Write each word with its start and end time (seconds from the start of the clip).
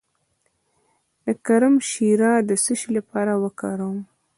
د 1.25 1.27
کرم 1.45 1.75
شیره 1.89 2.31
د 2.49 2.51
څه 2.63 2.73
لپاره 2.97 3.33
وکاروم؟ 3.43 3.97